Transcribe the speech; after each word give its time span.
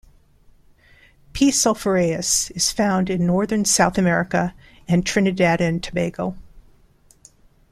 "P. 1.31 1.51
sulphureus" 1.51 2.49
is 2.55 2.71
found 2.71 3.07
in 3.11 3.27
northern 3.27 3.65
South 3.65 3.99
America 3.99 4.55
and 4.87 5.05
Trinidad 5.05 5.61
and 5.61 5.83
Tobago. 5.83 6.35